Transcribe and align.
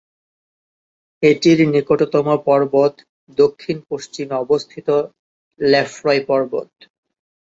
এটির 1.23 1.59
নিকটতম 1.73 2.27
পর্বত, 2.47 2.93
দক্ষিণ 3.37 3.77
পশ্চিমে 3.89 4.35
অবস্থিত 4.35 4.87
লেফ্রয় 5.59 6.21
পর্বত। 6.27 6.69